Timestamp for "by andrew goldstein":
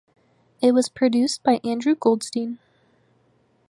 1.43-2.57